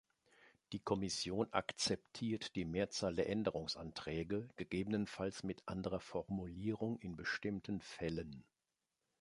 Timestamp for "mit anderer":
5.43-5.99